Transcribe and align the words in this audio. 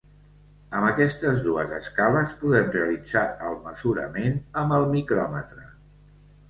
Amb 0.77 0.87
aquestes 0.87 1.43
dues 1.49 1.75
escales 1.79 2.33
podem 2.41 2.73
realitzar 2.77 3.25
el 3.51 3.61
mesurament 3.69 4.43
amb 4.65 4.79
el 4.81 4.93
micròmetre. 4.99 5.71